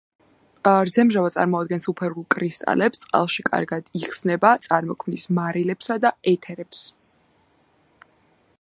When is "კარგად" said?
3.51-3.93